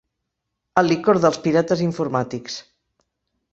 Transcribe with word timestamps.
El 0.81 0.89
licor 0.91 1.19
dels 1.27 1.37
pirates 1.45 1.85
informàtics. 1.89 2.59